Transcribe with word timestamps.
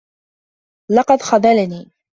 لقد 0.91 1.21
خذلني. 1.21 1.91